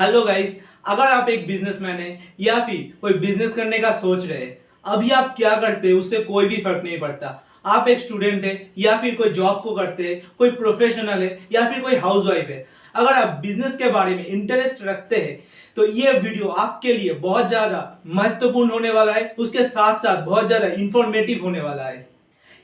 [0.00, 0.54] Hello guys
[0.88, 5.10] अगर आप एक बिजनेसमैन हैं, या फिर कोई बिज़नेस करने का सोच रहे हैं, अभी
[5.10, 7.32] आप क्या करते हैं, उससे कोई भी फ़र्क नहीं पड़ता।
[7.66, 11.68] आप एक स्टूडेंट है, या फिर कोई जॉब को करते हैं, कोई प्रोफेशनल है, या
[11.70, 15.38] फिर कोई हाउस वाइफ है। अगर आप बिज़नेस के बारे में इंटरेस्ट रखते हैं
[15.76, 20.46] तो ये वीडियो आपके लिए बहुत ज़्यादा महत्वपूर्ण होने वाला है। उसके साथ साथ बहुत
[20.46, 22.04] ज़्यादा इंफॉर्मेटिव होने वाला है।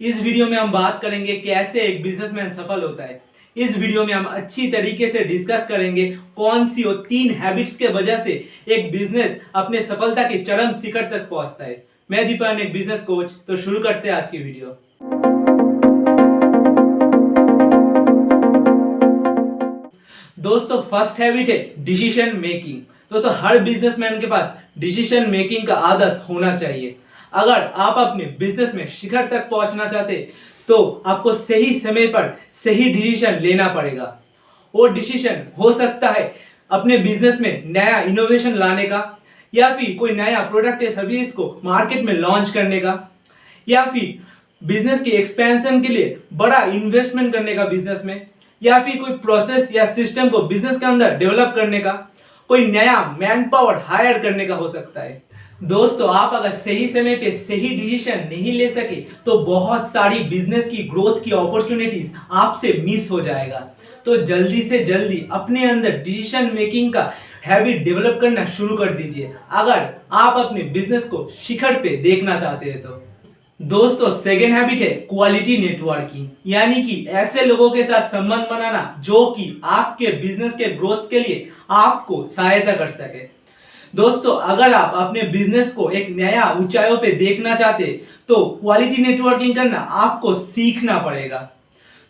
[0.00, 3.20] इस वीडियो में हम बात करेंगे कैसे एक बिजनेसमैन सफल होता है।
[3.56, 6.04] इस वीडियो में हम अच्छी तरीके से डिस्कस करेंगे
[6.36, 8.32] कौन सी वो तीन हैबिट्स के वजह से
[8.68, 11.76] एक बिज़नेस अपने सफलता की चरम शिखर तक पहुँचता है।
[12.10, 14.66] मैं दीपन एक बिज़नेस कोच तो शुरू करते हैं आज की वीडियो।
[20.40, 22.80] दोस्तों फ़र्स्ट हैबिट है डिसीज़न मेकिंग
[23.12, 26.96] दोस्तों, हर बिजनेसमैन के पास डिसीज़न मेकिंग का आदत होना चाहिए।
[27.34, 30.28] अगर आप अपने बिज़नेस में शिखर तक पहुँचना चाहते
[30.68, 34.12] तो आपको सही समय पर सही डिसीज़न लेना पड़ेगा।
[34.74, 36.34] वो डिसीज़न हो सकता है
[36.70, 39.18] अपने बिज़नेस में नया इनोवेशन लाने का,
[39.52, 42.98] या फिर कोई नया प्रोडक्ट या सर्विस को मार्केट में लॉन्च करने का,
[43.68, 44.18] या फिर
[44.62, 48.26] बिज़नेस की एक्सपेंशन के लिए बड़ा इन्वेस्टमेंट करने का बिज़नेस में,
[48.62, 51.92] या फिर कोई प्रोसेस या सिस्टम को बिज़नेस के अंदर डेवलप करने का,
[52.50, 55.22] कोई नया मैन पावर हायर करने का हो सकता है।
[55.60, 60.68] दोस्तों, आप अगर सही समय पे सही डिसीज़न नहीं ले सके तो बहुत सारी बिज़नेस
[60.68, 63.58] की ग्रोथ की अपॉर्चुनिटीज़ आपसे मिस हो जाएगा।
[64.06, 67.12] तो जल्दी से जल्दी अपने अंदर डिसीज़न मेकिंग का
[67.46, 72.70] हैबिट डेवलप करना शुरू कर दीजिए। अगर आप अपने बिज़नेस को शिखर पे देखना चाहते
[72.70, 73.02] हैं तो।
[73.60, 79.24] दोस्तों सेकेंड हैबिट है क्वालिटी नेटवर्किंग यानी कि ऐसे लोगों के साथ संबंध बनाना जो
[79.30, 83.24] कि आपके बिज़नेस के ग्रोथ के लिए आपको सहायता कर सके।
[83.94, 87.84] दोस्तों, अगर आप अपने बिज़नेस को एक नया ऊंचाइयों पे देखना चाहते
[88.28, 91.38] तो क्वालिटी नेटवर्किंग करना आपको सीखना पड़ेगा।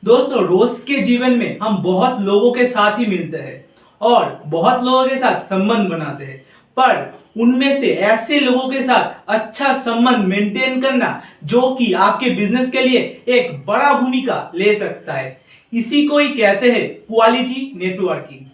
[0.02, 3.64] दोस्तों, रोज के जीवन में हम बहुत लोगों के साथ ही मिलते हैं
[4.00, 6.38] और बहुत लोगों के साथ संबंध बनाते हैं।
[6.76, 12.70] पर उनमें से ऐसे लोगों के साथ अच्छा संबंध मेंटेन करना जो कि आपके बिज़नेस
[12.70, 15.36] के लिए एक बड़ा भूमिका ले सकता है।
[15.72, 18.44] इसी को ही कहते हैं क्वालिटी नेटवर्किंग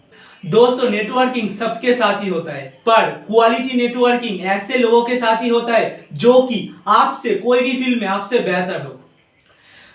[0.43, 5.49] दोस्तों नेटवर्किंग सबके साथ ही होता है, पर क्वालिटी नेटवर्किंग ऐसे लोगों के साथ ही
[5.49, 8.99] होता है जो कि आपसे, कोई भी फ़ील्ड में आपसे बेहतर हो।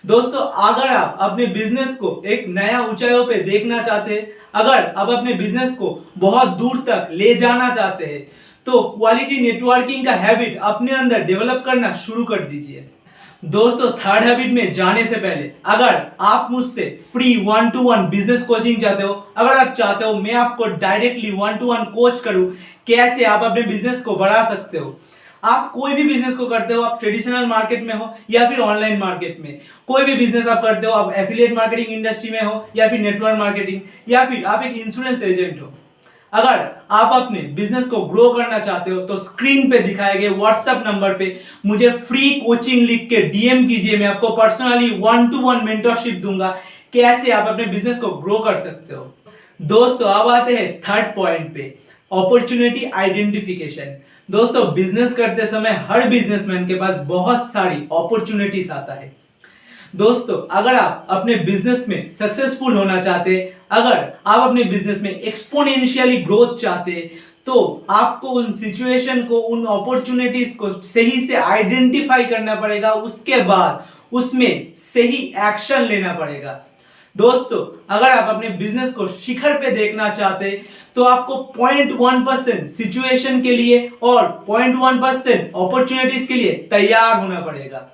[0.04, 5.10] दोस्तों, अगर आप अपने बिज़नेस को एक नया ऊंचाइयों पे देखना चाहते हैं, अगर आप
[5.10, 8.26] अपने बिज़नेस को बहुत दूर तक ले जाना चाहते हैं
[8.66, 12.88] तो क्वालिटी नेटवर्किंग का हैबिट अपने अंदर डेवलप करना शुरू कर दीजिए।
[13.43, 18.43] दोस्तों थर्ड हैबिट में जाने से पहले, अगर आप मुझसे free one to one business
[18.43, 22.50] coaching चाहते हो, अगर आप चाहते हो मैं आपको directly one to one coach करूँ,
[22.87, 24.99] कैसे आप अपने बिज़नेस को बढ़ा सकते हो?
[25.44, 28.99] आप कोई भी बिज़नेस को करते हो, आप ट्रेडिशनल मार्केट में हो या फिर ऑनलाइन
[28.99, 32.88] मार्केट में, कोई भी बिज़नेस आप करते हो, आप एफिलिएट मार्केटिंग इंडस्ट्री में हो या
[32.88, 35.72] फिर नेटवर्क मार्केटिंग या फिर आप एक इंश्योरेंस एजेंट हो
[36.33, 40.83] अगर आप अपने बिज़नेस को ग्रो करना चाहते हो तो स्क्रीन पे दिखाए गए व्हाट्सएप
[40.87, 45.65] नंबर पे मुझे फ्री कोचिंग लिख के डीएम कीजिए। मैं आपको personally one to one
[45.65, 46.49] mentorship दूँगा।
[46.93, 49.15] कैसे आप अपने बिज़नेस को ग्रो कर सकते हो?
[49.61, 51.62] दोस्तों, अब आते हैं थर्ड पॉइंट पे
[52.11, 53.97] अपॉर्चुनिटी आइडेंटिफिकेशन
[54.28, 59.12] दोस्तों बिज़नेस करते समय हर बिजनेसमैन के पास बहुत सारी अपॉर्चुनिटीज़ आता है।
[59.94, 63.37] दोस्तों, अगर आप अपने बिज़नेस में सक्सेसफुल होना चाहते,
[63.72, 67.10] अगर आप अपने बिज़नेस में एक्सपोनेंशियली ग्रोथ चाहते
[67.47, 73.84] तो आपको उन सिचुएशन को, उन अपॉर्चुनिटीज़ को सही से आइडेंटिफाई करना पड़ेगा, उसके बाद
[74.12, 76.60] उसमें सही एक्शन लेना पड़ेगा।
[77.16, 80.50] दोस्तों, अगर आप अपने बिज़नेस को शिखर पे देखना चाहते
[80.97, 86.53] तो आपको पॉइंट वन परसेंट सिचुएशन के लिए और पॉइंट वन परसेंट अपॉर्चुनिटीज़ के लिए
[86.70, 87.88] तैयार होना पड़ेगा।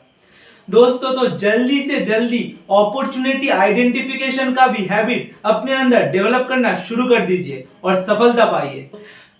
[0.69, 2.39] दोस्तों तो जल्दी से जल्दी
[2.73, 8.89] अपॉर्चुनिटी आइडेंटिफिकेशन का भी हैबिट अपने अंदर डेवलप करना शुरू कर दीजिए और सफलता पाइए।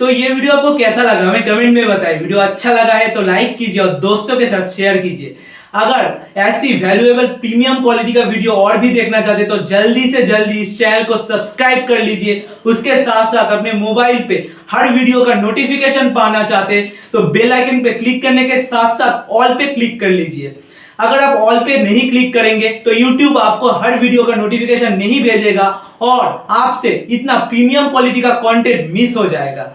[0.01, 1.29] तो ये वीडियो आपको कैसा लगा?
[1.29, 4.67] हमें कमेंट में बताइए वीडियो अच्छा लगा है तो लाइक कीजिए और दोस्तों के साथ
[4.69, 5.37] शेयर कीजिए।
[5.75, 10.61] अगर ऐसी वैल्यूएबल प्रीमियम क्वालिटी का वीडियो और भी देखना चाहते तो जल्दी से जल्दी
[10.61, 14.37] इस चैनल को सब्सक्राइब कर लीजिए। उसके साथ साथ अपने मोबाइल पे
[14.71, 16.83] हर वीडियो का नोटिफिकेशन पाना चाहते
[17.13, 20.55] तो बेल आइकन पे क्लिक करने के साथ साथ ऑल पे क्लिक कर लीजिए।
[20.99, 25.23] अगर आप ऑल पे नहीं क्लिक करेंगे तो YouTube आपको हर वीडियो का नोटिफिकेशन नहीं
[25.23, 25.69] भेजेगा
[26.03, 29.73] और आपसे इतना प्रीमियम क्वालिटी का कंटेंट मिस हो जाएगा।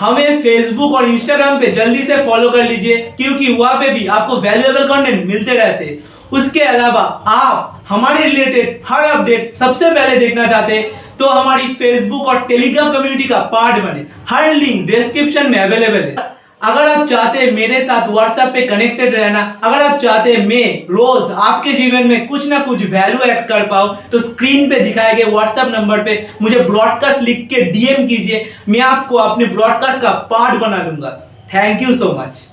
[0.00, 4.36] हमें फेसबुक और इंस्टाग्राम पे जल्दी से फॉलो कर लीजिए, क्योंकि वहाँ पे भी आपको
[4.40, 5.98] वैल्यूएबल कंटेंट मिलते रहते।
[6.32, 10.80] उसके अलावा आप हमारे रिलेटेड हर अपडेट सबसे पहले देखना चाहते
[11.18, 16.28] तो हमारी फेसबुक और टेलीग्राम कम्युनिटी का पार्ट बने। हर लिंक डिस्क्रिप्शन में अवेलेबल है।
[16.62, 20.86] अगर आप चाहते हैं मेरे साथ व्हाट्सएप पे कनेक्टेड रहना, अगर आप चाहते हैं मैं
[20.90, 25.14] रोज आपके जीवन में कुछ ना कुछ वैल्यू ऐड कर पाऊँ तो स्क्रीन पे दिखाए
[25.14, 30.10] गए व्हाट्सएप नंबर पे मुझे ब्रॉडकास्ट लिख के डीएम कीजिए, मैं आपको अपने ब्रॉडकास्ट का
[30.30, 31.18] पार्ट बना लूँगा
[31.54, 32.48] थैंक यू सो मच